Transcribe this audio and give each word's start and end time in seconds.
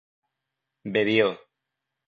bebió 0.83 1.31